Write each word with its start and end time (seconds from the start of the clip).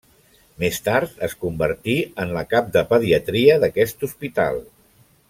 Més 0.61 0.79
tard 0.85 1.19
es 1.27 1.35
convertí 1.43 1.97
en 2.25 2.33
la 2.39 2.43
cap 2.57 2.73
de 2.79 2.85
pediatria 2.95 3.59
d'aquest 3.65 4.07
hospital. 4.09 4.59